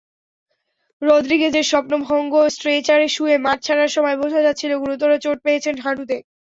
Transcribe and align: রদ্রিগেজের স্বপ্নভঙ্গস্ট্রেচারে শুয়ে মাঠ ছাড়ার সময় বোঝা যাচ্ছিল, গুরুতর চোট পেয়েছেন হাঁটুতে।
রদ্রিগেজের 1.01 1.65
স্বপ্নভঙ্গস্ট্রেচারে 1.71 3.07
শুয়ে 3.07 3.35
মাঠ 3.37 3.57
ছাড়ার 3.63 3.91
সময় 3.95 4.17
বোঝা 4.21 4.41
যাচ্ছিল, 4.43 4.71
গুরুতর 4.83 5.11
চোট 5.23 5.37
পেয়েছেন 5.45 5.75
হাঁটুতে। 5.83 6.17